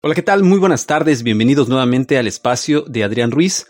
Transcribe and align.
Hola, 0.00 0.14
¿qué 0.14 0.22
tal? 0.22 0.44
Muy 0.44 0.60
buenas 0.60 0.86
tardes. 0.86 1.24
Bienvenidos 1.24 1.68
nuevamente 1.68 2.18
al 2.18 2.28
espacio 2.28 2.82
de 2.82 3.02
Adrián 3.02 3.32
Ruiz. 3.32 3.66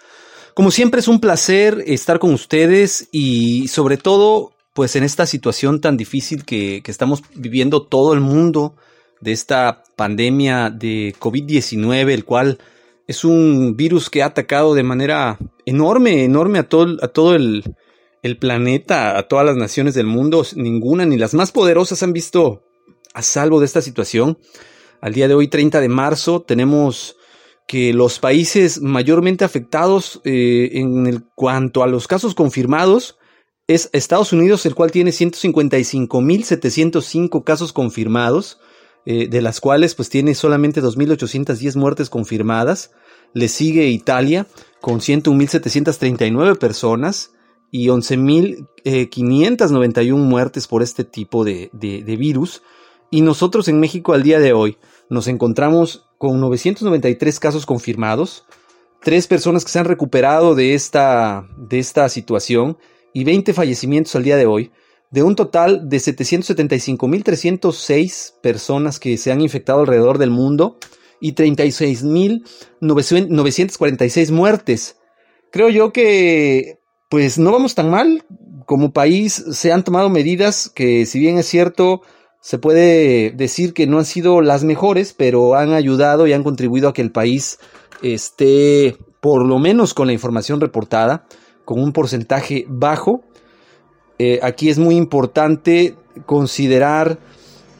Como 0.52 0.70
siempre 0.70 1.00
es 1.00 1.08
un 1.08 1.20
placer 1.20 1.82
estar 1.86 2.18
con 2.18 2.34
ustedes 2.34 3.08
y 3.12 3.68
sobre 3.68 3.96
todo 3.96 4.52
pues 4.74 4.94
en 4.96 5.04
esta 5.04 5.24
situación 5.24 5.80
tan 5.80 5.96
difícil 5.96 6.44
que, 6.44 6.82
estamos 6.84 7.22
viviendo 7.34 7.86
todo 7.86 8.12
el 8.12 8.20
mundo 8.20 8.76
de 9.22 9.32
esta 9.32 9.84
pandemia 9.96 10.68
de 10.68 11.14
COVID-19, 11.18 12.10
el 12.10 12.26
cual 12.26 12.58
es 13.06 13.24
un 13.24 13.74
virus 13.74 14.10
que 14.10 14.22
ha 14.22 14.26
atacado 14.26 14.74
de 14.74 14.82
manera 14.82 15.38
enorme, 15.64 16.24
enorme 16.24 16.58
a 16.58 16.68
todo, 16.68 16.98
a 17.00 17.08
todo 17.08 17.36
el 17.36 17.64
planeta, 18.38 19.16
a 19.16 19.22
todas 19.28 19.46
las 19.46 19.56
naciones 19.56 19.94
del 19.94 20.06
mundo. 20.06 20.44
Ninguna, 20.56 21.06
ni 21.06 21.16
las 21.16 21.32
más 21.32 21.52
poderosas 21.52 22.02
han 22.02 22.12
visto 22.12 22.64
a 23.14 23.22
salvo 23.22 23.60
de 23.60 23.64
esta 23.64 23.80
situación. 23.80 24.36
Al 25.00 25.14
día 25.14 25.28
de 25.28 25.34
hoy, 25.34 25.48
30 25.48 25.80
de 25.80 25.88
marzo, 25.88 26.42
tenemos 26.42 27.16
que 27.66 27.92
los 27.92 28.18
países 28.18 28.80
mayormente 28.80 29.44
afectados 29.44 30.20
eh, 30.24 30.70
en 30.72 31.26
cuanto 31.34 31.82
a 31.82 31.86
los 31.86 32.08
casos 32.08 32.34
confirmados 32.34 33.18
es 33.68 33.88
Estados 33.92 34.32
Unidos, 34.32 34.66
el 34.66 34.74
cual 34.74 34.90
tiene 34.90 35.10
155.705 35.10 37.44
casos 37.44 37.74
confirmados, 37.74 38.58
eh, 39.04 39.28
de 39.28 39.42
las 39.42 39.60
cuales 39.60 39.94
pues 39.94 40.08
tiene 40.08 40.34
solamente 40.34 40.82
2.810 40.82 41.76
muertes 41.76 42.08
confirmadas. 42.08 42.92
Le 43.34 43.48
sigue 43.48 43.88
Italia 43.88 44.46
con 44.80 45.00
101.739 45.00 46.56
personas 46.58 47.32
y 47.70 47.88
11.591 47.88 48.66
eh, 48.84 49.06
muertes 50.14 50.66
por 50.66 50.82
este 50.82 51.04
tipo 51.04 51.44
de, 51.44 51.68
de 51.72 52.16
virus. 52.16 52.62
Y 53.10 53.22
nosotros 53.22 53.68
en 53.68 53.80
México 53.80 54.12
al 54.12 54.22
día 54.22 54.38
de 54.38 54.52
hoy 54.52 54.76
nos 55.08 55.28
encontramos 55.28 56.04
con 56.18 56.38
993 56.40 57.40
casos 57.40 57.64
confirmados, 57.64 58.44
tres 59.02 59.26
personas 59.26 59.64
que 59.64 59.70
se 59.70 59.78
han 59.78 59.86
recuperado 59.86 60.54
de 60.54 60.74
esta, 60.74 61.48
de 61.56 61.78
esta 61.78 62.06
situación 62.08 62.76
y 63.14 63.22
20 63.24 63.54
fallecimientos 63.54 64.14
al 64.16 64.24
día 64.24 64.36
de 64.36 64.46
hoy, 64.46 64.72
de 65.10 65.22
un 65.22 65.36
total 65.36 65.88
de 65.88 65.96
775.306 65.96 68.34
personas 68.42 69.00
que 69.00 69.16
se 69.16 69.32
han 69.32 69.40
infectado 69.40 69.80
alrededor 69.80 70.18
del 70.18 70.30
mundo 70.30 70.76
y 71.20 71.34
36.946 71.34 74.30
muertes. 74.32 74.98
Creo 75.50 75.70
yo 75.70 75.92
que 75.92 76.78
pues 77.08 77.38
no 77.38 77.52
vamos 77.52 77.74
tan 77.74 77.90
mal. 77.90 78.24
Como 78.66 78.92
país 78.92 79.42
se 79.52 79.72
han 79.72 79.82
tomado 79.82 80.10
medidas 80.10 80.68
que 80.68 81.06
si 81.06 81.18
bien 81.18 81.38
es 81.38 81.46
cierto 81.46 82.02
se 82.40 82.58
puede 82.58 83.30
decir 83.32 83.74
que 83.74 83.86
no 83.86 83.98
han 83.98 84.04
sido 84.04 84.40
las 84.40 84.64
mejores, 84.64 85.12
pero 85.12 85.54
han 85.54 85.72
ayudado 85.72 86.26
y 86.26 86.32
han 86.32 86.44
contribuido 86.44 86.88
a 86.88 86.92
que 86.92 87.02
el 87.02 87.10
país 87.10 87.58
esté, 88.02 88.96
por 89.20 89.44
lo 89.44 89.58
menos 89.58 89.94
con 89.94 90.06
la 90.06 90.12
información 90.12 90.60
reportada, 90.60 91.26
con 91.64 91.80
un 91.80 91.92
porcentaje 91.92 92.64
bajo. 92.68 93.22
Eh, 94.18 94.40
aquí 94.42 94.68
es 94.68 94.78
muy 94.78 94.96
importante 94.96 95.96
considerar 96.26 97.18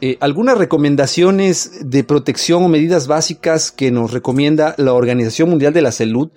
eh, 0.01 0.17
algunas 0.21 0.57
recomendaciones 0.57 1.89
de 1.89 2.03
protección 2.03 2.63
o 2.63 2.69
medidas 2.69 3.07
básicas 3.07 3.71
que 3.71 3.91
nos 3.91 4.11
recomienda 4.11 4.73
la 4.77 4.93
Organización 4.93 5.49
Mundial 5.49 5.73
de 5.73 5.81
la 5.81 5.91
Salud 5.91 6.31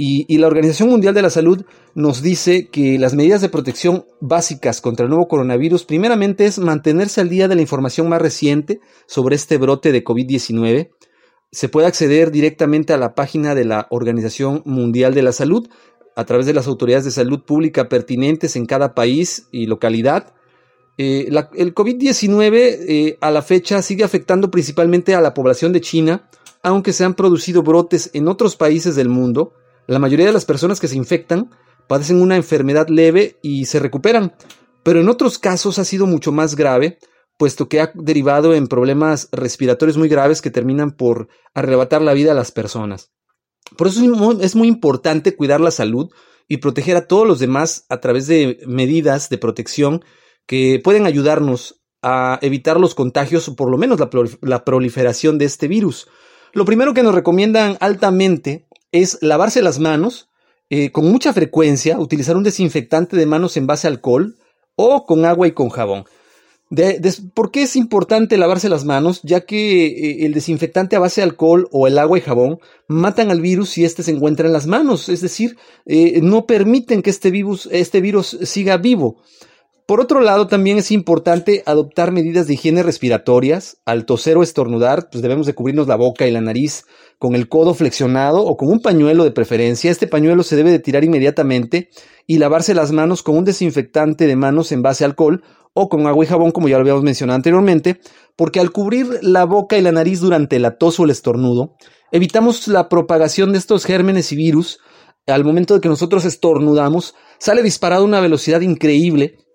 y, 0.00 0.38
la 0.38 0.46
Organización 0.46 0.90
Mundial 0.90 1.12
de 1.12 1.22
la 1.22 1.30
Salud 1.30 1.64
nos 1.96 2.22
dice 2.22 2.68
que 2.68 3.00
las 3.00 3.14
medidas 3.14 3.40
de 3.40 3.48
protección 3.48 4.06
básicas 4.20 4.80
contra 4.80 5.02
el 5.02 5.10
nuevo 5.10 5.26
coronavirus, 5.26 5.84
primeramente 5.84 6.46
es 6.46 6.60
mantenerse 6.60 7.20
al 7.20 7.28
día 7.28 7.48
de 7.48 7.56
la 7.56 7.62
información 7.62 8.08
más 8.08 8.22
reciente 8.22 8.78
sobre 9.08 9.34
este 9.34 9.56
brote 9.56 9.90
de 9.90 10.04
COVID-19. 10.04 10.90
Se 11.50 11.68
puede 11.68 11.88
acceder 11.88 12.30
directamente 12.30 12.92
a 12.92 12.96
la 12.96 13.16
página 13.16 13.56
de 13.56 13.64
la 13.64 13.88
Organización 13.90 14.62
Mundial 14.64 15.14
de 15.14 15.22
la 15.22 15.32
Salud 15.32 15.68
a 16.14 16.24
través 16.24 16.46
de 16.46 16.54
las 16.54 16.68
autoridades 16.68 17.04
de 17.04 17.10
salud 17.10 17.42
pública 17.44 17.88
pertinentes 17.88 18.54
en 18.54 18.66
cada 18.66 18.94
país 18.94 19.48
y 19.50 19.66
localidad. 19.66 20.32
Eh, 20.98 21.28
el 21.54 21.74
COVID-19 21.74 22.52
eh, 22.54 23.18
a 23.20 23.30
la 23.30 23.42
fecha 23.42 23.80
sigue 23.82 24.04
afectando 24.04 24.50
principalmente 24.50 25.14
a 25.14 25.20
la 25.20 25.32
población 25.32 25.72
de 25.72 25.80
China, 25.80 26.28
aunque 26.62 26.92
se 26.92 27.04
han 27.04 27.14
producido 27.14 27.62
brotes 27.62 28.10
en 28.12 28.28
otros 28.28 28.56
países 28.56 28.96
del 28.96 29.08
mundo 29.08 29.54
la 29.88 29.98
mayoría 29.98 30.26
de 30.26 30.32
las 30.32 30.44
personas 30.44 30.80
que 30.80 30.86
se 30.86 30.96
infectan 30.96 31.50
padecen 31.88 32.20
una 32.20 32.36
enfermedad 32.36 32.88
leve 32.88 33.38
y 33.42 33.64
se 33.64 33.80
recuperan, 33.80 34.34
pero 34.82 35.00
en 35.00 35.08
otros 35.08 35.38
casos 35.38 35.78
ha 35.78 35.84
sido 35.84 36.06
mucho 36.06 36.30
más 36.30 36.54
grave, 36.54 36.98
puesto 37.38 37.70
que 37.70 37.80
ha 37.80 37.90
derivado 37.94 38.54
en 38.54 38.68
problemas 38.68 39.30
respiratorios 39.32 39.96
muy 39.96 40.08
graves 40.08 40.42
que 40.42 40.50
terminan 40.50 40.90
por 40.90 41.28
arrebatar 41.54 42.02
la 42.02 42.12
vida 42.12 42.32
a 42.32 42.34
las 42.34 42.52
personas. 42.52 43.10
Por 43.78 43.86
eso 43.86 44.02
es 44.42 44.54
muy 44.54 44.68
importante 44.68 45.34
cuidar 45.34 45.62
la 45.62 45.70
salud 45.70 46.10
y 46.46 46.58
proteger 46.58 46.96
a 46.96 47.06
todos 47.06 47.26
los 47.26 47.38
demás 47.38 47.86
a 47.88 48.00
través 48.00 48.26
de 48.26 48.60
medidas 48.66 49.30
de 49.30 49.38
protección 49.38 50.04
que 50.48 50.80
pueden 50.82 51.06
ayudarnos 51.06 51.82
a 52.02 52.38
evitar 52.42 52.80
los 52.80 52.94
contagios 52.94 53.48
o 53.48 53.54
por 53.54 53.70
lo 53.70 53.76
menos 53.76 54.00
la, 54.40 54.64
proliferación 54.64 55.36
de 55.36 55.44
este 55.44 55.68
virus. 55.68 56.08
Lo 56.54 56.64
primero 56.64 56.94
que 56.94 57.02
nos 57.02 57.14
recomiendan 57.14 57.76
altamente 57.80 58.66
es 58.90 59.18
lavarse 59.20 59.60
las 59.60 59.78
manos 59.78 60.30
eh, 60.70 60.90
con 60.90 61.04
mucha 61.04 61.34
frecuencia, 61.34 61.98
utilizar 61.98 62.36
un 62.36 62.44
desinfectante 62.44 63.16
de 63.16 63.26
manos 63.26 63.58
en 63.58 63.66
base 63.66 63.86
a 63.86 63.90
alcohol 63.90 64.36
o 64.74 65.04
con 65.04 65.26
agua 65.26 65.46
y 65.46 65.52
con 65.52 65.68
jabón. 65.68 66.04
¿Por 67.34 67.50
qué 67.50 67.62
es 67.62 67.76
importante 67.76 68.36
lavarse 68.38 68.70
las 68.70 68.84
manos? 68.84 69.20
Ya 69.22 69.42
que 69.42 69.86
eh, 69.86 70.26
el 70.26 70.32
desinfectante 70.32 70.96
a 70.96 70.98
base 70.98 71.20
de 71.20 71.26
alcohol 71.26 71.68
o 71.72 71.86
el 71.86 71.98
agua 71.98 72.16
y 72.16 72.22
jabón 72.22 72.58
matan 72.86 73.30
al 73.30 73.42
virus 73.42 73.70
si 73.70 73.84
éste 73.84 74.02
se 74.02 74.12
encuentra 74.12 74.46
en 74.46 74.54
las 74.54 74.66
manos, 74.66 75.10
es 75.10 75.20
decir, 75.20 75.58
eh, 75.84 76.20
no 76.22 76.46
permiten 76.46 77.02
que 77.02 77.10
este 77.10 77.30
virus, 77.30 77.68
este 77.70 78.00
virus 78.00 78.38
siga 78.44 78.78
vivo. 78.78 79.18
Por 79.88 80.02
otro 80.02 80.20
lado, 80.20 80.48
también 80.48 80.76
es 80.76 80.90
importante 80.90 81.62
adoptar 81.64 82.12
medidas 82.12 82.46
de 82.46 82.52
higiene 82.52 82.82
respiratorias. 82.82 83.78
Al 83.86 84.04
toser 84.04 84.36
o 84.36 84.42
estornudar, 84.42 85.08
pues 85.10 85.22
debemos 85.22 85.46
de 85.46 85.54
cubrirnos 85.54 85.88
la 85.88 85.96
boca 85.96 86.26
y 86.26 86.30
la 86.30 86.42
nariz 86.42 86.84
con 87.18 87.34
el 87.34 87.48
codo 87.48 87.72
flexionado 87.72 88.44
o 88.44 88.58
con 88.58 88.68
un 88.68 88.80
pañuelo 88.80 89.24
de 89.24 89.30
preferencia. 89.30 89.90
Este 89.90 90.06
pañuelo 90.06 90.42
se 90.42 90.56
debe 90.56 90.70
de 90.70 90.78
tirar 90.78 91.04
inmediatamente 91.04 91.88
y 92.26 92.36
lavarse 92.36 92.74
las 92.74 92.92
manos 92.92 93.22
con 93.22 93.38
un 93.38 93.46
desinfectante 93.46 94.26
de 94.26 94.36
manos 94.36 94.72
en 94.72 94.82
base 94.82 95.04
a 95.04 95.06
alcohol 95.06 95.42
o 95.72 95.88
con 95.88 96.06
agua 96.06 96.22
y 96.22 96.28
jabón, 96.28 96.50
como 96.50 96.68
ya 96.68 96.76
lo 96.76 96.82
habíamos 96.82 97.02
mencionado 97.02 97.36
anteriormente, 97.36 97.98
porque 98.36 98.60
al 98.60 98.72
cubrir 98.72 99.06
la 99.22 99.46
boca 99.46 99.78
y 99.78 99.80
la 99.80 99.90
nariz 99.90 100.20
durante 100.20 100.58
la 100.58 100.76
tos 100.76 101.00
o 101.00 101.04
el 101.04 101.10
estornudo, 101.12 101.76
evitamos 102.12 102.68
la 102.68 102.90
propagación 102.90 103.52
de 103.52 103.58
estos 103.58 103.86
gérmenes 103.86 104.32
y 104.32 104.36
virus. 104.36 104.80
Al 105.26 105.46
momento 105.46 105.72
de 105.72 105.80
que 105.80 105.88
nosotros 105.88 106.26
estornudamos, 106.26 107.14
sale 107.38 107.62
disparado 107.62 108.02
a 108.02 108.06
una 108.06 108.20
velocidad 108.20 108.60
increíble 108.60 109.47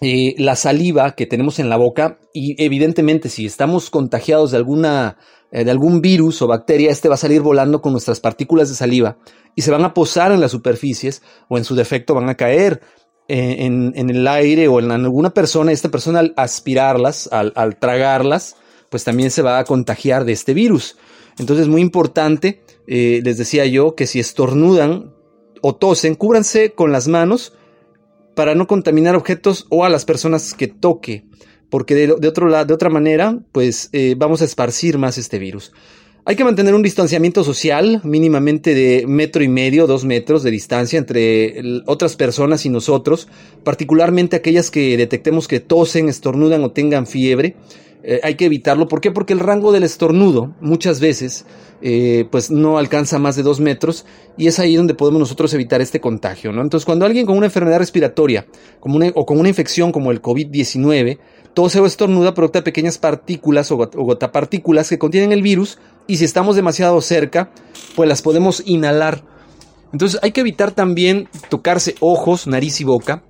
eh, 0.00 0.36
la 0.38 0.54
saliva 0.54 1.16
que 1.16 1.26
tenemos 1.26 1.58
en 1.58 1.68
la 1.68 1.76
boca 1.76 2.20
y 2.32 2.54
evidentemente 2.62 3.28
si 3.28 3.46
estamos 3.46 3.90
contagiados 3.90 4.52
de 4.52 4.56
alguna 4.56 5.18
eh, 5.50 5.64
de 5.64 5.72
algún 5.72 6.00
virus 6.00 6.40
o 6.40 6.46
bacteria, 6.46 6.92
este 6.92 7.08
va 7.08 7.16
a 7.16 7.18
salir 7.18 7.40
volando 7.40 7.82
con 7.82 7.90
nuestras 7.90 8.20
partículas 8.20 8.68
de 8.68 8.76
saliva 8.76 9.18
y 9.56 9.62
se 9.62 9.72
van 9.72 9.84
a 9.84 9.94
posar 9.94 10.30
en 10.30 10.40
las 10.40 10.52
superficies 10.52 11.22
o 11.48 11.58
en 11.58 11.64
su 11.64 11.74
defecto 11.74 12.14
van 12.14 12.28
a 12.28 12.36
caer 12.36 12.80
eh, 13.26 13.56
en, 13.58 13.92
el 14.10 14.28
aire 14.28 14.68
o 14.68 14.78
en 14.78 14.92
alguna 14.92 15.30
persona. 15.30 15.72
Esta 15.72 15.88
persona 15.88 16.20
al 16.20 16.32
aspirarlas, 16.36 17.28
al, 17.32 17.76
tragarlas, 17.80 18.54
pues 18.90 19.02
también 19.02 19.32
se 19.32 19.42
va 19.42 19.58
a 19.58 19.64
contagiar 19.64 20.24
de 20.24 20.32
este 20.32 20.54
virus. 20.54 20.96
Entonces 21.40 21.64
es 21.64 21.68
muy 21.68 21.82
importante, 21.82 22.62
les 22.86 23.36
decía 23.36 23.66
yo, 23.66 23.96
que 23.96 24.06
si 24.06 24.20
estornudan 24.20 25.12
o 25.60 25.74
tosen, 25.74 26.14
cúbranse 26.14 26.72
con 26.72 26.92
las 26.92 27.08
manos 27.08 27.52
para 28.38 28.54
no 28.54 28.68
contaminar 28.68 29.16
objetos 29.16 29.66
o 29.68 29.84
a 29.84 29.88
las 29.88 30.04
personas 30.04 30.54
que 30.54 30.68
toque, 30.68 31.24
porque 31.70 31.96
de, 31.96 32.28
otro 32.28 32.46
lado, 32.46 32.66
de 32.66 32.74
otra 32.74 32.88
manera, 32.88 33.36
pues 33.50 33.88
eh, 33.92 34.14
vamos 34.16 34.42
a 34.42 34.44
esparcir 34.44 34.96
más 34.96 35.18
este 35.18 35.40
virus. 35.40 35.72
Hay 36.24 36.36
que 36.36 36.44
mantener 36.44 36.76
un 36.76 36.84
distanciamiento 36.84 37.42
social 37.42 38.00
mínimamente 38.04 38.74
de 38.74 39.08
metro 39.08 39.42
y 39.42 39.48
medio, 39.48 39.88
dos 39.88 40.04
metros 40.04 40.44
de 40.44 40.52
distancia 40.52 41.00
entre 41.00 41.82
otras 41.86 42.14
personas 42.14 42.64
y 42.64 42.68
nosotros, 42.68 43.26
particularmente 43.64 44.36
aquellas 44.36 44.70
que 44.70 44.96
detectemos 44.96 45.48
que 45.48 45.58
tosen, 45.58 46.08
estornudan 46.08 46.62
o 46.62 46.70
tengan 46.70 47.08
fiebre. 47.08 47.56
Eh, 48.02 48.20
hay 48.22 48.36
que 48.36 48.46
evitarlo. 48.46 48.88
¿Por 48.88 49.00
qué? 49.00 49.10
Porque 49.10 49.32
el 49.32 49.40
rango 49.40 49.72
del 49.72 49.82
estornudo 49.82 50.54
muchas 50.60 51.00
veces 51.00 51.44
eh, 51.80 52.26
pues 52.30 52.50
no 52.50 52.78
alcanza 52.78 53.18
más 53.18 53.36
de 53.36 53.42
dos 53.42 53.60
metros 53.60 54.04
y 54.36 54.48
es 54.48 54.58
ahí 54.58 54.74
donde 54.74 54.94
podemos 54.94 55.20
nosotros 55.20 55.52
evitar 55.54 55.80
este 55.80 56.00
contagio. 56.00 56.52
¿no? 56.52 56.62
Entonces 56.62 56.84
cuando 56.84 57.06
alguien 57.06 57.26
con 57.26 57.36
una 57.36 57.46
enfermedad 57.46 57.78
respiratoria 57.78 58.46
como 58.80 58.98
o 59.14 59.26
con 59.26 59.38
una 59.38 59.48
infección 59.48 59.92
como 59.92 60.10
el 60.10 60.22
COVID-19 60.22 61.18
tose 61.54 61.80
o 61.80 61.86
estornuda 61.86 62.34
producto 62.34 62.62
pequeñas 62.62 62.98
partículas 62.98 63.70
o, 63.72 63.76
gotapartículas 63.76 64.88
que 64.88 64.98
contienen 64.98 65.32
el 65.32 65.42
virus 65.42 65.78
y 66.06 66.16
si 66.16 66.24
estamos 66.24 66.56
demasiado 66.56 67.00
cerca 67.00 67.50
pues 67.94 68.08
las 68.08 68.22
podemos 68.22 68.62
inhalar. 68.64 69.22
Entonces 69.92 70.20
hay 70.22 70.32
que 70.32 70.40
evitar 70.40 70.72
también 70.72 71.28
tocarse 71.48 71.94
ojos, 72.00 72.46
nariz 72.46 72.80
y 72.80 72.84
boca 72.84 73.22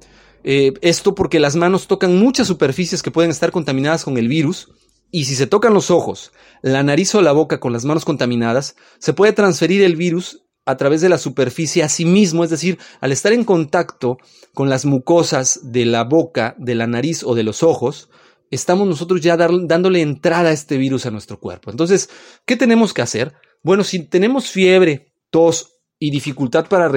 eh, 0.50 0.72
esto 0.80 1.14
porque 1.14 1.40
las 1.40 1.56
manos 1.56 1.88
tocan 1.88 2.16
muchas 2.16 2.46
superficies 2.46 3.02
que 3.02 3.10
pueden 3.10 3.30
estar 3.30 3.50
contaminadas 3.50 4.02
con 4.02 4.16
el 4.16 4.28
virus 4.28 4.70
y 5.10 5.24
si 5.24 5.34
se 5.34 5.46
tocan 5.46 5.74
los 5.74 5.90
ojos, 5.90 6.32
la 6.62 6.82
nariz 6.82 7.14
o 7.14 7.20
la 7.20 7.32
boca 7.32 7.60
con 7.60 7.74
las 7.74 7.84
manos 7.84 8.06
contaminadas, 8.06 8.74
se 8.98 9.12
puede 9.12 9.34
transferir 9.34 9.82
el 9.82 9.94
virus 9.94 10.46
a 10.64 10.78
través 10.78 11.02
de 11.02 11.10
la 11.10 11.18
superficie 11.18 11.82
a 11.82 11.90
sí 11.90 12.06
mismo, 12.06 12.44
es 12.44 12.48
decir, 12.48 12.78
al 13.02 13.12
estar 13.12 13.34
en 13.34 13.44
contacto 13.44 14.16
con 14.54 14.70
las 14.70 14.86
mucosas 14.86 15.60
de 15.64 15.84
la 15.84 16.04
boca, 16.04 16.56
de 16.56 16.74
la 16.74 16.86
nariz 16.86 17.24
o 17.24 17.34
de 17.34 17.42
los 17.42 17.62
ojos, 17.62 18.08
estamos 18.50 18.88
nosotros 18.88 19.20
ya 19.20 19.36
dándole 19.36 20.00
entrada 20.00 20.48
a 20.48 20.52
este 20.52 20.78
virus 20.78 21.04
a 21.04 21.10
nuestro 21.10 21.38
cuerpo. 21.38 21.70
Entonces, 21.70 22.08
¿qué 22.46 22.56
tenemos 22.56 22.94
que 22.94 23.02
hacer? 23.02 23.34
Bueno, 23.62 23.84
si 23.84 24.08
tenemos 24.08 24.48
fiebre, 24.48 25.12
tos 25.28 25.74
y 25.98 26.10
dificultad 26.10 26.68
para, 26.68 26.90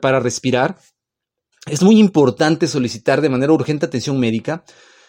para 0.00 0.20
respirar, 0.20 0.78
es 1.66 1.82
muy 1.82 1.98
importante 1.98 2.66
solicitar 2.66 3.20
de 3.20 3.30
manera 3.30 3.52
urgente 3.52 3.86
atención 3.86 4.18
médica. 4.18 4.64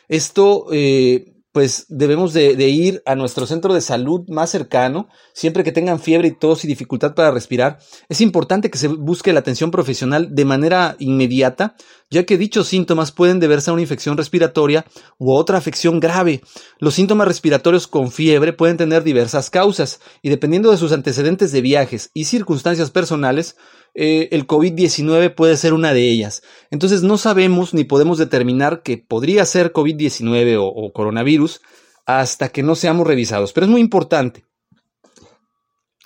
Esto, 0.08 0.68
eh, 0.72 1.36
pues 1.52 1.86
debemos 1.88 2.34
de, 2.34 2.52
ir 2.68 3.02
a 3.06 3.16
nuestro 3.16 3.46
centro 3.46 3.74
de 3.74 3.80
salud 3.80 4.28
más 4.28 4.50
cercano, 4.50 5.08
siempre 5.34 5.64
que 5.64 5.72
tengan 5.72 6.02
fiebre 6.02 6.28
y 6.28 6.38
tos 6.38 6.66
y 6.66 6.68
dificultad 6.68 7.16
para 7.16 7.32
respirar. 7.32 7.80
Es 8.10 8.20
importante 8.20 8.70
que 8.70 8.78
se 8.78 8.90
busque 8.90 9.32
la 9.32 9.40
atención 9.40 9.72
profesional 9.72 10.36
de 10.36 10.44
manera 10.44 10.98
inmediata, 11.00 11.76
ya 12.10 12.26
que 12.26 12.38
dichos 12.38 12.68
síntomas 12.68 13.14
pueden 13.14 13.40
deberse 13.40 13.70
a 13.70 13.74
una 13.74 13.82
infección 13.82 14.18
respiratoria 14.18 14.86
u 15.18 15.34
otra 15.34 15.58
afección 15.58 16.02
grave. 16.02 16.42
Los 16.80 16.96
síntomas 16.96 17.28
respiratorios 17.28 17.88
con 17.88 18.12
fiebre 18.12 18.52
pueden 18.52 18.76
tener 18.76 19.04
diversas 19.04 19.50
causas 19.50 20.02
y 20.22 20.30
dependiendo 20.30 20.72
de 20.72 20.78
sus 20.78 20.92
antecedentes 20.92 21.54
de 21.54 21.62
viajes 21.62 22.12
y 22.14 22.26
circunstancias 22.26 22.92
personales, 22.92 23.56
eh, 23.98 24.28
el 24.32 24.46
COVID-19 24.46 25.34
puede 25.34 25.56
ser 25.56 25.74
una 25.74 25.94
de 25.94 26.10
ellas. 26.10 26.44
Entonces 26.70 27.02
no 27.02 27.18
sabemos 27.18 27.74
ni 27.74 27.86
podemos 27.86 28.18
determinar 28.18 28.84
que 28.84 28.98
podría 28.98 29.46
ser 29.46 29.72
COVID-19 29.72 30.58
o, 30.60 30.92
coronavirus 30.92 31.62
hasta 32.06 32.50
que 32.50 32.62
no 32.62 32.76
seamos 32.76 33.08
revisados. 33.08 33.54
Pero 33.54 33.66
es 33.66 33.72
muy 33.72 33.80
importante 33.80 34.44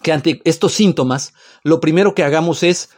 que 0.04 0.12
ante 0.12 0.40
estos 0.46 0.74
síntomas, 0.74 1.34
lo 1.64 1.80
primero 1.80 2.14
que 2.14 2.24
hagamos 2.24 2.62
es, 2.62 2.92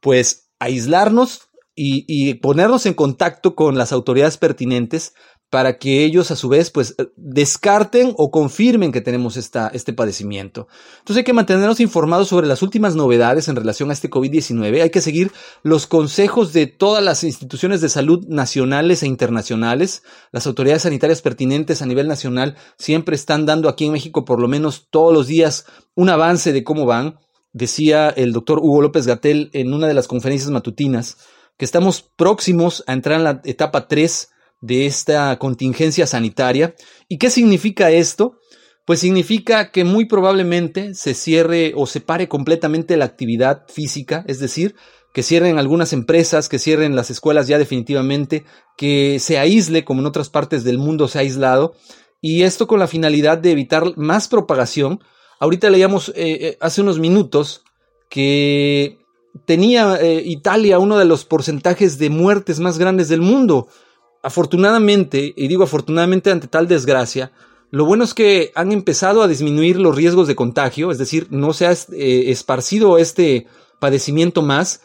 pues, 0.00 0.50
aislarnos 0.58 1.50
y, 1.80 2.34
ponernos 2.34 2.86
en 2.86 2.94
contacto 2.94 3.54
con 3.54 3.78
las 3.78 3.92
autoridades 3.92 4.38
pertinentes 4.38 5.14
para 5.50 5.78
que 5.78 6.04
ellos 6.04 6.30
a 6.30 6.36
su 6.36 6.48
vez 6.48 6.70
pues 6.70 6.94
eh, 6.98 7.06
descarten 7.16 8.12
o 8.16 8.30
confirmen 8.30 8.92
que 8.92 9.00
tenemos 9.00 9.36
esta, 9.36 9.68
este 9.68 9.92
padecimiento. 9.92 10.68
Entonces 10.98 11.18
hay 11.18 11.24
que 11.24 11.32
mantenernos 11.32 11.80
informados 11.80 12.28
sobre 12.28 12.46
las 12.46 12.62
últimas 12.62 12.94
novedades 12.94 13.48
en 13.48 13.56
relación 13.56 13.90
a 13.90 13.94
este 13.94 14.10
COVID-19. 14.10 14.82
Hay 14.82 14.90
que 14.90 15.00
seguir 15.00 15.32
los 15.62 15.86
consejos 15.86 16.52
de 16.52 16.66
todas 16.66 17.02
las 17.02 17.24
instituciones 17.24 17.80
de 17.80 17.88
salud 17.88 18.26
nacionales 18.28 19.02
e 19.02 19.06
internacionales. 19.06 20.02
Las 20.32 20.46
autoridades 20.46 20.82
sanitarias 20.82 21.22
pertinentes 21.22 21.80
a 21.80 21.86
nivel 21.86 22.08
nacional 22.08 22.56
siempre 22.76 23.16
están 23.16 23.46
dando 23.46 23.68
aquí 23.68 23.86
en 23.86 23.92
México 23.92 24.24
por 24.24 24.40
lo 24.40 24.48
menos 24.48 24.88
todos 24.90 25.14
los 25.14 25.26
días 25.26 25.64
un 25.94 26.10
avance 26.10 26.52
de 26.52 26.62
cómo 26.62 26.84
van. 26.84 27.18
Decía 27.54 28.10
el 28.10 28.32
doctor 28.32 28.58
Hugo 28.58 28.82
López 28.82 29.06
Gatel 29.06 29.48
en 29.54 29.72
una 29.72 29.86
de 29.86 29.94
las 29.94 30.06
conferencias 30.06 30.50
matutinas 30.50 31.16
que 31.56 31.64
estamos 31.64 32.02
próximos 32.02 32.84
a 32.86 32.92
entrar 32.92 33.16
en 33.18 33.24
la 33.24 33.40
etapa 33.44 33.88
3 33.88 34.28
de 34.60 34.86
esta 34.86 35.38
contingencia 35.38 36.06
sanitaria. 36.06 36.74
¿Y 37.08 37.18
qué 37.18 37.30
significa 37.30 37.90
esto? 37.90 38.38
Pues 38.84 39.00
significa 39.00 39.70
que 39.70 39.84
muy 39.84 40.06
probablemente 40.06 40.94
se 40.94 41.14
cierre 41.14 41.72
o 41.76 41.86
se 41.86 42.00
pare 42.00 42.28
completamente 42.28 42.96
la 42.96 43.04
actividad 43.04 43.64
física, 43.68 44.24
es 44.26 44.40
decir, 44.40 44.74
que 45.12 45.22
cierren 45.22 45.58
algunas 45.58 45.92
empresas, 45.92 46.48
que 46.48 46.58
cierren 46.58 46.96
las 46.96 47.10
escuelas 47.10 47.48
ya 47.48 47.58
definitivamente, 47.58 48.44
que 48.76 49.18
se 49.20 49.38
aísle 49.38 49.84
como 49.84 50.00
en 50.00 50.06
otras 50.06 50.30
partes 50.30 50.64
del 50.64 50.78
mundo 50.78 51.08
se 51.08 51.18
ha 51.18 51.22
aislado, 51.22 51.74
y 52.20 52.42
esto 52.42 52.66
con 52.66 52.78
la 52.78 52.86
finalidad 52.86 53.38
de 53.38 53.52
evitar 53.52 53.96
más 53.96 54.28
propagación. 54.28 55.00
Ahorita 55.38 55.70
leíamos 55.70 56.08
eh, 56.10 56.14
eh, 56.16 56.58
hace 56.60 56.80
unos 56.80 56.98
minutos 56.98 57.62
que 58.08 58.98
tenía 59.44 59.98
eh, 60.00 60.22
Italia 60.24 60.78
uno 60.78 60.98
de 60.98 61.04
los 61.04 61.24
porcentajes 61.24 61.98
de 61.98 62.10
muertes 62.10 62.58
más 62.58 62.78
grandes 62.78 63.08
del 63.08 63.20
mundo 63.20 63.68
afortunadamente, 64.22 65.32
y 65.36 65.48
digo 65.48 65.64
afortunadamente 65.64 66.30
ante 66.30 66.48
tal 66.48 66.68
desgracia, 66.68 67.32
lo 67.70 67.84
bueno 67.84 68.04
es 68.04 68.14
que 68.14 68.50
han 68.54 68.72
empezado 68.72 69.22
a 69.22 69.28
disminuir 69.28 69.78
los 69.78 69.94
riesgos 69.94 70.26
de 70.26 70.36
contagio, 70.36 70.90
es 70.90 70.98
decir, 70.98 71.26
no 71.30 71.52
se 71.52 71.66
ha 71.66 71.72
eh, 71.72 72.30
esparcido 72.30 72.98
este 72.98 73.46
padecimiento 73.78 74.42
más, 74.42 74.80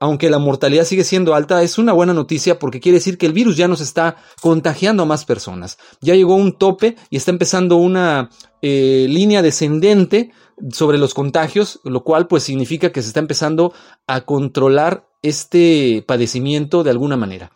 aunque 0.00 0.30
la 0.30 0.38
mortalidad 0.38 0.84
sigue 0.84 1.04
siendo 1.04 1.34
alta, 1.34 1.62
es 1.62 1.78
una 1.78 1.92
buena 1.92 2.14
noticia 2.14 2.58
porque 2.58 2.80
quiere 2.80 2.98
decir 2.98 3.18
que 3.18 3.26
el 3.26 3.32
virus 3.32 3.56
ya 3.56 3.66
nos 3.66 3.80
está 3.80 4.16
contagiando 4.40 5.02
a 5.02 5.06
más 5.06 5.24
personas. 5.24 5.78
Ya 6.00 6.14
llegó 6.14 6.36
un 6.36 6.56
tope 6.56 6.96
y 7.10 7.16
está 7.16 7.32
empezando 7.32 7.76
una 7.76 8.30
eh, 8.62 9.06
línea 9.08 9.42
descendente 9.42 10.30
sobre 10.70 10.98
los 10.98 11.14
contagios, 11.14 11.80
lo 11.82 12.04
cual 12.04 12.28
pues 12.28 12.44
significa 12.44 12.92
que 12.92 13.02
se 13.02 13.08
está 13.08 13.20
empezando 13.20 13.72
a 14.06 14.20
controlar 14.20 15.08
este 15.22 16.04
padecimiento 16.06 16.84
de 16.84 16.90
alguna 16.90 17.16
manera. 17.16 17.50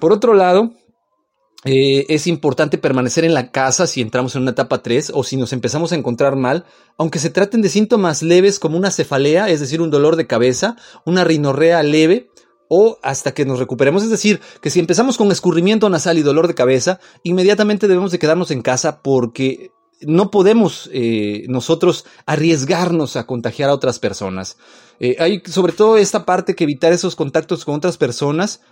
Por 0.00 0.12
otro 0.12 0.34
lado, 0.34 0.72
eh, 1.64 2.06
es 2.08 2.26
importante 2.26 2.78
permanecer 2.78 3.24
en 3.24 3.34
la 3.34 3.50
casa 3.50 3.86
si 3.86 4.00
entramos 4.00 4.34
en 4.34 4.42
una 4.42 4.52
etapa 4.52 4.82
3 4.82 5.12
o 5.14 5.22
si 5.22 5.36
nos 5.36 5.52
empezamos 5.52 5.92
a 5.92 5.96
encontrar 5.96 6.36
mal, 6.36 6.64
aunque 6.96 7.18
se 7.18 7.28
traten 7.28 7.60
de 7.60 7.68
síntomas 7.68 8.22
leves 8.22 8.58
como 8.58 8.78
una 8.78 8.90
cefalea, 8.90 9.50
es 9.50 9.60
decir, 9.60 9.82
un 9.82 9.90
dolor 9.90 10.16
de 10.16 10.26
cabeza, 10.26 10.76
una 11.04 11.22
rinorrea 11.22 11.82
leve 11.82 12.30
o 12.68 12.98
hasta 13.02 13.34
que 13.34 13.44
nos 13.44 13.58
recuperemos. 13.58 14.02
Es 14.02 14.10
decir, 14.10 14.40
que 14.62 14.70
si 14.70 14.80
empezamos 14.80 15.18
con 15.18 15.30
escurrimiento 15.30 15.90
nasal 15.90 16.16
y 16.16 16.22
dolor 16.22 16.48
de 16.48 16.54
cabeza, 16.54 16.98
inmediatamente 17.24 17.88
debemos 17.88 18.10
de 18.10 18.18
quedarnos 18.18 18.50
en 18.52 18.62
casa 18.62 19.02
porque 19.02 19.70
no 20.00 20.30
podemos 20.30 20.88
eh, 20.94 21.44
nosotros 21.48 22.06
arriesgarnos 22.24 23.16
a 23.16 23.26
contagiar 23.26 23.68
a 23.68 23.74
otras 23.74 23.98
personas. 23.98 24.56
Eh, 24.98 25.16
hay 25.18 25.42
sobre 25.44 25.74
todo 25.74 25.98
esta 25.98 26.24
parte 26.24 26.54
que 26.54 26.64
evitar 26.64 26.92
esos 26.94 27.16
contactos 27.16 27.66
con 27.66 27.74
otras 27.74 27.98
personas 27.98 28.62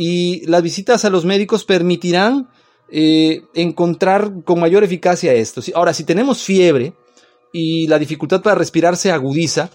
y 0.00 0.46
las 0.46 0.62
visitas 0.62 1.04
a 1.04 1.10
los 1.10 1.24
médicos 1.24 1.64
permitirán 1.64 2.48
eh, 2.88 3.42
encontrar 3.52 4.44
con 4.44 4.60
mayor 4.60 4.84
eficacia 4.84 5.34
esto. 5.34 5.60
Ahora, 5.74 5.92
si 5.92 6.04
tenemos 6.04 6.44
fiebre 6.44 6.94
y 7.52 7.88
la 7.88 7.98
dificultad 7.98 8.40
para 8.40 8.54
respirar 8.54 8.96
se 8.96 9.10
agudiza, 9.10 9.70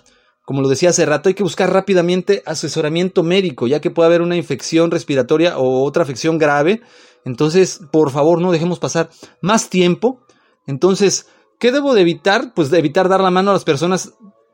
como 0.45 0.61
lo 0.61 0.69
decía 0.69 0.91
hace 0.91 1.05
rato, 1.05 1.27
hay 1.27 1.35
que 1.35 1.43
buscar 1.43 1.73
rápidamente 1.73 2.41
asesoramiento 2.45 3.21
médico, 3.21 3.67
ya 3.67 3.81
que 3.81 3.91
puede 3.91 4.07
haber 4.07 4.21
una 4.21 4.37
infección 4.37 4.91
respiratoria 4.91 5.57
o 5.57 5.83
otra 5.83 6.03
afección 6.03 6.37
grave. 6.37 6.79
Entonces, 7.25 7.81
por 7.91 8.09
favor, 8.09 8.39
no 8.39 8.53
dejemos 8.53 8.79
pasar 8.79 9.09
más 9.41 9.69
tiempo. 9.69 10.21
Entonces, 10.67 11.27
¿qué 11.59 11.73
debo 11.73 11.93
de 11.93 12.01
evitar? 12.01 12.53
Pues 12.53 12.71
evitar 12.71 13.09
dar 13.09 13.19
la 13.19 13.29
mano 13.29 13.49
a 13.49 13.55
las 13.55 13.65
personas 13.65 14.13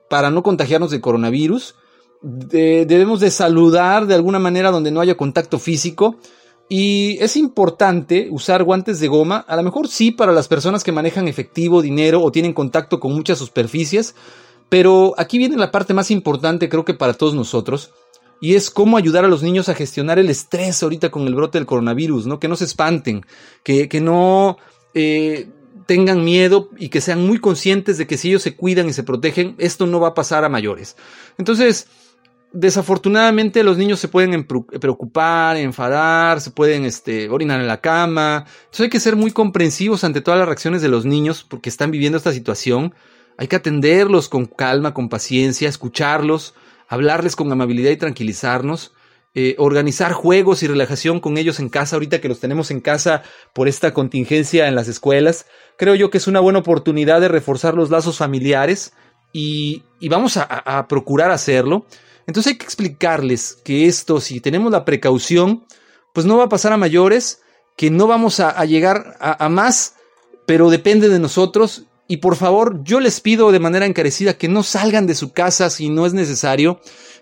para 0.09 0.31
no 0.31 0.41
contagiarnos 0.41 0.89
de 0.89 0.99
coronavirus 0.99 1.75
debemos 2.21 3.19
de 3.19 3.31
saludar 3.31 4.05
de 4.05 4.15
alguna 4.15 4.39
manera 4.39 4.71
donde 4.71 4.91
no 4.91 5.01
haya 5.01 5.17
contacto 5.17 5.59
físico. 5.59 6.17
Y 6.71 7.17
es 7.19 7.35
importante 7.35 8.27
usar 8.29 8.63
guantes 8.63 8.99
de 8.99 9.07
goma, 9.07 9.37
a 9.47 9.55
lo 9.55 9.63
mejor 9.63 9.87
sí 9.87 10.11
para 10.11 10.31
las 10.31 10.47
personas 10.47 10.83
que 10.83 10.91
manejan 10.91 11.27
efectivo, 11.27 11.81
dinero 11.81 12.21
o 12.21 12.31
tienen 12.31 12.53
contacto 12.53 12.99
con 12.99 13.11
muchas 13.11 13.39
superficies, 13.39 14.13
pero 14.69 15.15
aquí 15.17 15.39
viene 15.39 15.57
la 15.57 15.71
parte 15.71 15.95
más 15.95 16.11
importante 16.11 16.69
creo 16.69 16.85
que 16.85 16.93
para 16.93 17.15
todos 17.15 17.33
nosotros, 17.33 17.89
y 18.39 18.53
es 18.53 18.69
cómo 18.69 18.97
ayudar 18.97 19.25
a 19.25 19.27
los 19.27 19.41
niños 19.41 19.67
a 19.67 19.73
gestionar 19.73 20.19
el 20.19 20.29
estrés 20.29 20.81
ahorita 20.83 21.09
con 21.09 21.25
el 21.25 21.33
brote 21.33 21.57
del 21.57 21.65
coronavirus, 21.65 22.27
¿no? 22.27 22.39
Que 22.39 22.47
no 22.47 22.55
se 22.55 22.65
espanten, 22.65 23.25
que, 23.63 23.89
que 23.89 23.99
no 23.99 24.57
eh, 24.93 25.49
tengan 25.87 26.23
miedo 26.23 26.69
y 26.77 26.89
que 26.89 27.01
sean 27.01 27.25
muy 27.25 27.39
conscientes 27.39 27.97
de 27.97 28.05
que 28.05 28.17
si 28.17 28.29
ellos 28.29 28.43
se 28.43 28.55
cuidan 28.55 28.87
y 28.87 28.93
se 28.93 29.03
protegen, 29.03 29.55
esto 29.57 29.87
no 29.87 29.99
va 29.99 30.09
a 30.09 30.13
pasar 30.13 30.45
a 30.45 30.49
mayores. 30.49 30.95
Entonces, 31.39 31.87
desafortunadamente 32.51 33.63
los 33.63 33.77
niños 33.77 33.99
se 33.99 34.07
pueden 34.07 34.45
preocupar, 34.45 35.57
enfadar, 35.57 36.41
se 36.41 36.51
pueden 36.51 36.85
este, 36.85 37.29
orinar 37.29 37.59
en 37.61 37.67
la 37.67 37.81
cama. 37.81 38.45
Entonces 38.65 38.81
hay 38.81 38.89
que 38.89 38.99
ser 38.99 39.15
muy 39.15 39.31
comprensivos 39.31 40.03
ante 40.03 40.21
todas 40.21 40.39
las 40.39 40.47
reacciones 40.47 40.81
de 40.81 40.89
los 40.89 41.05
niños 41.05 41.45
porque 41.47 41.69
están 41.69 41.91
viviendo 41.91 42.17
esta 42.17 42.33
situación. 42.33 42.93
Hay 43.37 43.47
que 43.47 43.55
atenderlos 43.55 44.29
con 44.29 44.45
calma, 44.45 44.93
con 44.93 45.09
paciencia, 45.09 45.69
escucharlos, 45.69 46.55
hablarles 46.87 47.35
con 47.35 47.51
amabilidad 47.51 47.91
y 47.91 47.97
tranquilizarnos. 47.97 48.93
eh, 49.35 49.53
organizar 49.59 50.11
juegos 50.11 50.63
y 50.63 50.67
relajación 50.67 51.19
con 51.19 51.37
ellos 51.37 51.59
en 51.59 51.69
casa, 51.69 51.95
ahorita 51.95 52.19
que 52.19 52.27
los 52.27 52.39
tenemos 52.39 52.71
en 52.71 52.81
casa 52.81 53.21
por 53.53 53.67
esta 53.67 53.93
contingencia 53.93 54.67
en 54.67 54.73
las 54.73 54.87
escuelas. 54.87 55.45
Creo 55.77 55.93
yo 55.93 56.09
que 56.09 56.17
es 56.17 56.25
una 56.25 56.39
buena 56.39 56.59
oportunidad 56.59 57.21
de 57.21 57.27
reforzar 57.27 57.75
los 57.75 57.91
lazos 57.91 58.17
familiares 58.17 58.91
y, 59.31 59.83
vamos 60.09 60.37
a, 60.37 60.87
procurar 60.87 61.29
hacerlo. 61.31 61.85
Entonces 62.27 62.51
hay 62.51 62.57
que 62.57 62.65
explicarles 62.65 63.57
que 63.63 63.87
esto, 63.87 64.21
si 64.21 64.39
tenemos 64.39 64.71
la 64.71 64.85
precaución, 64.85 65.65
pues 66.13 66.25
no 66.25 66.37
va 66.37 66.45
a 66.45 66.49
pasar 66.49 66.73
a 66.73 66.77
mayores, 66.77 67.41
que 67.75 67.89
no 67.89 68.07
vamos 68.07 68.39
a, 68.39 68.63
llegar 68.65 69.17
a, 69.19 69.47
más, 69.49 69.95
pero 70.45 70.69
depende 70.69 71.09
de 71.09 71.19
nosotros. 71.19 71.85
Y 72.07 72.17
por 72.17 72.35
favor, 72.35 72.83
yo 72.83 72.99
les 72.99 73.21
pido 73.21 73.51
de 73.51 73.59
manera 73.59 73.85
encarecida 73.85 74.37
que 74.37 74.49
no 74.49 74.63
salgan 74.63 75.07
de 75.07 75.15
su 75.15 75.31
casa 75.31 75.69
si 75.69 75.89
no 75.89 76.05
es 76.05 76.13
necesario 76.13 76.81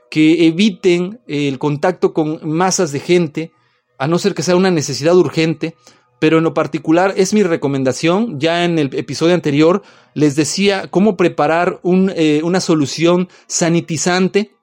que 0.10 0.48
eviten 0.48 1.20
el 1.27 1.60
contacto 1.60 2.13
con 2.13 2.39
masas 2.50 2.92
de 2.92 3.00
gente, 3.00 3.51
a 4.00 4.08
no 4.08 4.18
ser 4.20 4.34
que 4.34 4.44
sea 4.44 4.56
una 4.56 4.72
necesidad 4.72 5.16
urgente, 5.16 5.75
pero 6.20 6.39
en 6.39 6.44
lo 6.44 6.54
particular 6.54 7.13
es 7.18 7.34
mi 7.34 7.44
recomendación. 7.44 8.39
Ya 8.39 8.66
en 8.66 8.80
el 8.80 8.96
episodio 8.96 9.36
anterior 9.36 9.84
les 10.13 10.36
decía 10.36 10.88
cómo 10.89 11.18
preparar 11.18 11.80
eh, 12.16 12.42
una 12.44 12.60
solución 12.60 13.30
sanitizante 13.48 14.57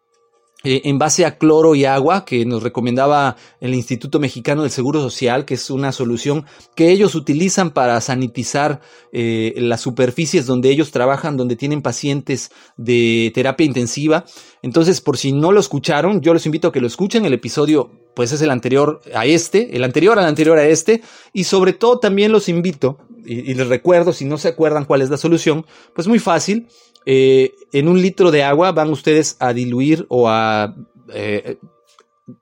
en 0.64 0.98
base 0.98 1.26
a 1.26 1.36
cloro 1.36 1.74
y 1.74 1.84
agua 1.84 2.24
que 2.24 2.44
nos 2.46 2.62
recomendaba 2.62 3.36
el 3.60 3.74
Instituto 3.74 4.18
Mexicano 4.18 4.62
del 4.62 4.70
Seguro 4.70 5.00
Social, 5.00 5.44
que 5.44 5.54
es 5.54 5.70
una 5.70 5.92
solución 5.92 6.46
que 6.74 6.90
ellos 6.90 7.14
utilizan 7.14 7.70
para 7.70 8.00
sanitizar 8.00 8.80
eh, 9.12 9.52
las 9.58 9.82
superficies 9.82 10.46
donde 10.46 10.70
ellos 10.70 10.90
trabajan, 10.90 11.36
donde 11.36 11.56
tienen 11.56 11.82
pacientes 11.82 12.50
de 12.78 13.30
terapia 13.34 13.66
intensiva. 13.66 14.24
Entonces, 14.62 15.02
por 15.02 15.18
si 15.18 15.32
no 15.32 15.52
lo 15.52 15.60
escucharon, 15.60 16.22
yo 16.22 16.32
les 16.32 16.46
invito 16.46 16.68
a 16.68 16.72
que 16.72 16.80
lo 16.80 16.86
escuchen. 16.86 17.26
El 17.26 17.34
episodio, 17.34 17.90
pues 18.14 18.32
es 18.32 18.40
el 18.40 18.50
anterior 18.50 19.02
a 19.14 19.26
este, 19.26 19.76
el 19.76 19.84
anterior 19.84 20.18
al 20.18 20.24
anterior 20.24 20.58
a 20.58 20.66
este, 20.66 21.02
y 21.34 21.44
sobre 21.44 21.74
todo 21.74 21.98
también 21.98 22.32
los 22.32 22.48
invito, 22.48 22.98
y 23.26 23.54
les 23.54 23.68
recuerdo, 23.68 24.12
si 24.12 24.24
no 24.24 24.36
se 24.36 24.48
acuerdan 24.48 24.84
cuál 24.84 25.02
es 25.02 25.10
la 25.10 25.16
solución, 25.16 25.64
pues 25.94 26.08
muy 26.08 26.18
fácil, 26.18 26.68
eh, 27.06 27.54
en 27.72 27.88
un 27.88 28.00
litro 28.00 28.30
de 28.30 28.42
agua 28.42 28.72
van 28.72 28.90
ustedes 28.90 29.36
a 29.40 29.52
diluir 29.52 30.06
o 30.08 30.28
a 30.28 30.74
eh, 31.12 31.58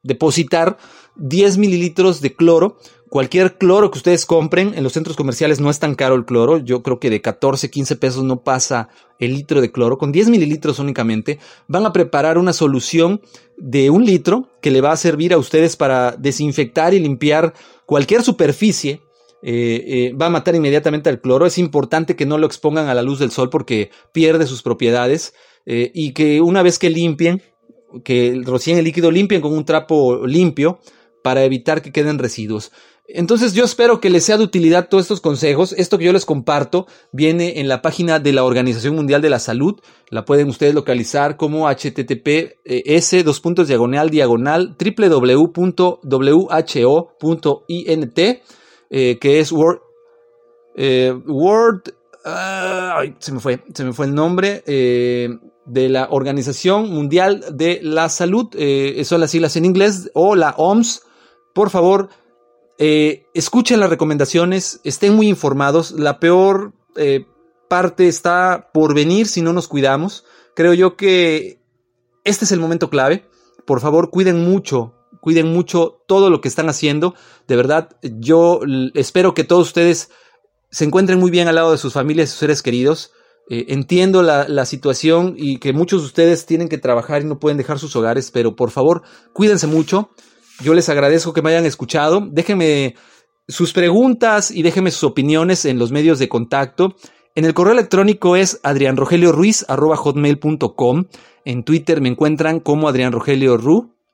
depositar 0.02 0.78
10 1.16 1.59
mililitros 1.59 2.21
de 2.21 2.35
cloro. 2.35 2.78
Cualquier 3.09 3.59
cloro 3.59 3.90
que 3.90 3.99
ustedes 3.99 4.25
compren, 4.25 4.73
en 4.75 4.83
los 4.83 4.95
centros 4.95 5.16
comerciales 5.16 5.61
no 5.61 5.69
es 5.69 5.78
tan 5.78 5.95
caro 5.95 6.14
el 6.14 6.25
cloro, 6.25 6.57
yo 6.57 6.83
creo 6.83 6.99
que 6.99 7.11
de 7.11 7.21
14, 7.21 7.71
15 7.71 7.97
pesos 7.97 8.25
no 8.25 8.42
pasa 8.42 8.88
el 9.19 9.35
litro 9.35 9.61
de 9.61 9.71
cloro, 9.71 9.99
con 9.99 10.12
10 10.12 10.31
mililitros 10.31 10.78
únicamente, 10.78 11.38
van 11.69 11.85
a 11.85 11.92
preparar 11.92 12.38
una 12.38 12.54
solución 12.54 13.21
de 13.59 13.90
un 13.90 14.07
litro 14.07 14.49
que 14.62 14.71
le 14.71 14.81
va 14.81 14.92
a 14.92 14.97
servir 14.97 15.35
a 15.35 15.38
ustedes 15.38 15.76
para 15.76 16.12
desinfectar 16.12 16.95
y 16.95 17.00
limpiar 17.00 17.52
cualquier 17.85 18.23
superficie 18.23 19.02
eh, 19.43 19.85
eh, 19.87 20.13
va 20.15 20.27
a 20.27 20.31
matar 20.31 20.55
inmediatamente 20.55 21.11
al 21.11 21.21
cloro. 21.21 21.47
Es 21.47 21.59
importante 21.59 22.15
que 22.15 22.27
no 22.27 22.39
lo 22.39 22.47
expongan 22.47 22.89
a 22.89 22.95
la 22.95 23.03
luz 23.03 23.19
del 23.19 23.33
sol 23.33 23.51
porque 23.51 23.91
pierde 24.13 24.47
sus 24.47 24.63
propiedades 24.63 25.35
eh, 25.67 25.91
y 25.93 26.13
que 26.13 26.41
una 26.41 26.63
vez 26.63 26.79
que 26.79 26.91
limpien, 26.91 27.43
que 28.05 28.41
rocien 28.45 28.79
el 28.79 28.85
líquido, 28.85 29.11
limpien 29.11 29.41
con 29.41 29.53
un 29.53 29.65
trapo 29.65 30.25
limpio 30.27 30.79
para 31.25 31.45
evitar 31.45 31.83
que 31.83 31.91
queden 31.91 32.21
residuos. 32.21 32.71
Entonces 33.09 33.53
yo 33.53 33.65
espero 33.65 34.01
que 34.01 34.11
les 34.11 34.25
sea 34.25 34.39
de 34.39 34.45
utilidad 34.45 34.89
todos 34.89 35.03
estos 35.03 35.21
consejos. 35.21 35.75
Esto 35.77 35.99
que 35.99 36.05
yo 36.05 36.13
les 36.13 36.25
comparto 36.25 36.87
viene 37.11 37.59
en 37.59 37.67
la 37.67 37.83
página 37.83 38.21
de 38.21 38.33
la 38.33 38.45
Organización 38.45 38.95
Mundial 38.95 39.21
de 39.21 39.29
la 39.29 39.41
Salud. 39.41 39.81
La 40.09 40.25
pueden 40.25 40.49
ustedes 40.49 40.73
localizar 40.73 41.37
como 41.37 41.69
https 41.69 43.25
dos 43.25 43.41
puntos 43.41 43.67
diagonal 43.67 44.09
diagonal 44.09 44.77
www.who.int 44.79 45.51
eh, 48.95 49.19
que 49.19 49.41
es 49.41 49.51
Word, 49.51 49.81
eh, 50.77 51.19
Word 51.27 51.95
se 53.19 53.33
me 53.33 53.41
fue, 53.41 53.65
se 53.73 53.85
me 53.85 53.95
fue 53.95 54.05
el 54.05 54.15
nombre, 54.15 54.63
eh, 54.67 55.31
de 55.65 55.89
la 55.89 56.09
Organización 56.11 56.91
Mundial 56.91 57.43
de 57.53 57.81
la 57.83 58.11
Salud, 58.11 58.49
son 59.05 59.21
las 59.21 59.31
siglas 59.31 59.57
en 59.57 59.65
inglés, 59.65 60.11
o 60.13 60.37
la 60.37 60.51
OMS. 60.59 61.03
Por 61.55 61.71
favor, 61.71 62.11
escuchen 62.79 63.81
las 63.81 63.89
recomendaciones, 63.89 64.81
estén 64.85 65.15
muy 65.15 65.29
informados. 65.29 65.93
La 65.93 66.21
peor 66.21 66.73
parte 67.69 68.09
está 68.09 68.71
por 68.75 68.95
venir 68.95 69.27
si 69.27 69.41
no 69.41 69.53
nos 69.53 69.69
cuidamos. 69.69 70.25
Creo 70.55 70.75
yo 70.75 70.97
que 70.97 71.61
este 72.25 72.45
es 72.45 72.53
el 72.53 72.61
momento 72.61 72.91
clave. 72.91 73.25
Por 73.65 73.81
favor, 73.81 74.11
cuiden 74.11 74.45
mucho 74.45 74.95
cuiden 75.23 75.52
mucho 75.52 76.02
todo 76.09 76.31
lo 76.31 76.41
que 76.41 76.49
están 76.49 76.69
haciendo. 76.69 77.14
De 77.47 77.55
verdad, 77.55 77.91
yo 78.02 78.59
espero 78.95 79.35
que 79.35 79.45
todos 79.45 79.69
ustedes 79.69 80.11
se 80.73 80.85
encuentren 80.85 81.21
muy 81.21 81.31
bien 81.31 81.47
al 81.47 81.55
lado 81.55 81.71
de 81.71 81.79
sus 81.79 81.93
familias 81.93 82.29
y 82.29 82.33
sus 82.33 82.41
seres 82.41 82.61
queridos. 82.61 83.12
Eh, 83.49 83.67
entiendo 83.69 84.25
la, 84.25 84.67
situación 84.67 85.37
y 85.38 85.59
que 85.59 85.73
muchos 85.73 86.00
de 86.00 86.07
ustedes 86.07 86.45
tienen 86.45 86.69
que 86.69 86.76
trabajar 86.76 87.23
y 87.23 87.25
no 87.25 87.38
pueden 87.38 87.57
dejar 87.57 87.79
sus 87.79 87.95
hogares, 87.95 88.33
pero 88.33 88.57
por 88.57 88.73
favor, 88.73 89.02
cuídense 89.33 89.69
mucho. 89.69 90.11
Yo 90.61 90.75
les 90.75 90.88
agradezco 90.88 91.33
que 91.33 91.41
me 91.41 91.50
hayan 91.50 91.67
escuchado. 91.67 92.26
Déjenme 92.29 92.97
sus 93.47 93.73
preguntas 93.73 94.50
y 94.50 94.64
déjenme 94.64 94.91
sus 94.91 95.05
opiniones 95.05 95.64
en 95.67 95.79
los 95.79 95.93
medios 95.93 96.19
de 96.19 96.29
contacto. 96.29 96.97
En 97.37 97.45
el 97.45 97.55
correo 97.55 97.75
electrónico 97.75 98.35
es 98.35 98.59
adrianrogelioruiz.com. 98.64 101.05
En 101.45 101.62
Twitter 101.62 102.00
me 102.00 102.09
encuentran 102.09 102.59
como 102.59 102.88
Adrián 102.88 103.12
Rogelio 103.12 103.57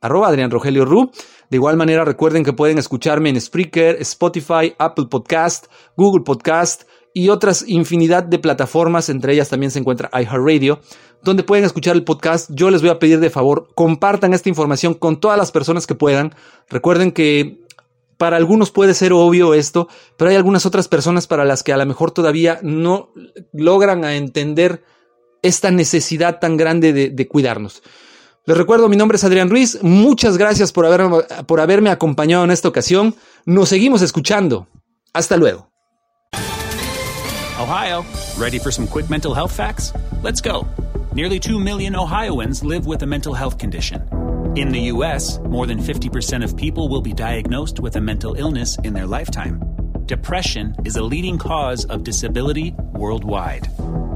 arroba 0.01 0.29
Adrián 0.29 0.51
Rogelio 0.51 0.85
Ru. 0.85 1.11
De 1.51 1.57
igual 1.57 1.77
manera, 1.77 2.05
recuerden 2.05 2.45
que 2.45 2.53
pueden 2.53 2.79
escucharme 2.79 3.31
en 3.31 3.41
Spreaker, 3.41 3.97
Spotify, 4.01 4.75
Apple 4.79 5.07
Podcast, 5.11 5.67
Google 5.97 6.25
Podcast 6.25 6.83
y 7.15 7.31
otras 7.31 7.67
infinidad 7.67 8.23
de 8.23 8.39
plataformas, 8.39 9.09
entre 9.09 9.33
ellas 9.33 9.49
también 9.49 9.71
se 9.71 9.79
encuentra 9.79 10.11
iHeartRadio, 10.13 10.81
donde 11.23 11.43
pueden 11.43 11.65
escuchar 11.65 11.97
el 11.97 12.05
podcast. 12.05 12.51
Yo 12.53 12.71
les 12.71 12.81
voy 12.81 12.91
a 12.91 12.99
pedir 12.99 13.19
de 13.19 13.31
favor, 13.31 13.69
compartan 13.75 14.35
esta 14.35 14.49
información 14.49 14.95
con 14.95 15.19
todas 15.19 15.39
las 15.39 15.51
personas 15.51 15.87
que 15.87 15.95
puedan. 15.95 16.35
Recuerden 16.69 17.13
que 17.13 17.65
para 18.19 18.37
algunos 18.37 18.71
puede 18.71 18.95
ser 18.95 19.13
obvio 19.13 19.55
esto, 19.55 19.89
pero 20.17 20.31
hay 20.31 20.37
algunas 20.37 20.67
otras 20.67 20.87
personas 20.89 21.27
para 21.27 21.45
las 21.45 21.63
que 21.63 21.73
a 21.73 21.77
lo 21.77 21.87
mejor 21.87 22.11
todavía 22.11 22.59
no 22.63 23.11
logran 23.53 24.05
entender 24.05 24.83
esta 25.43 25.71
necesidad 25.71 26.41
tan 26.41 26.57
grande 26.57 26.93
de, 26.93 27.11
de 27.11 27.29
cuidarnos. 27.29 27.83
Les 28.49 28.57
recuerdo, 28.57 28.89
mi 28.89 28.97
nombre 28.97 29.17
es 29.17 29.25
Adrián 29.25 29.51
Ruiz. 29.51 29.79
Muchas 29.83 30.39
gracias 30.39 30.73
por, 30.73 30.87
haber, 30.87 31.03
por 31.45 31.61
haberme 31.61 31.91
acompañado 31.91 32.45
en 32.45 32.51
esta 32.51 32.67
ocasión. 32.67 33.15
Nos 33.45 33.69
seguimos 33.69 34.01
escuchando. 34.01 34.69
Hasta 35.13 35.37
luego. 35.37 35.69
Ohio, 37.61 38.07
ready 38.39 38.59
for 38.59 38.73
some 38.73 38.89
quick 38.89 39.11
mental 39.11 39.35
health 39.35 39.53
facts? 39.53 39.93
Let's 40.23 40.41
go. 40.41 40.67
Nearly 41.13 41.39
2 41.39 41.59
million 41.59 41.95
Ohioans 41.95 42.65
live 42.65 42.87
with 42.87 43.03
a 43.03 43.07
mental 43.07 43.35
health 43.35 43.59
condition. 43.59 44.01
In 44.57 44.71
the 44.71 44.91
U.S., 44.95 45.39
more 45.41 45.67
than 45.67 45.79
50% 45.79 46.43
of 46.43 46.57
people 46.57 46.89
will 46.89 47.03
be 47.03 47.13
diagnosed 47.13 47.81
with 47.81 47.97
a 47.97 48.01
mental 48.01 48.35
illness 48.35 48.79
in 48.83 48.95
their 48.95 49.07
lifetime. 49.07 49.61
Depression 50.07 50.75
is 50.87 50.97
a 50.97 51.03
leading 51.03 51.37
cause 51.37 51.85
of 51.91 52.03
disability 52.03 52.75
worldwide. 52.95 53.69